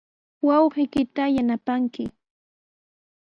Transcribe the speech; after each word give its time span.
Wawqiykita 0.47 1.23
yanapanki. 1.35 2.03